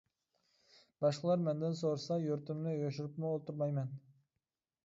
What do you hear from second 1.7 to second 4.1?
سورىسا، يۇرتۇمنى يوشۇرۇپمۇ ئولتۇرمايمەن.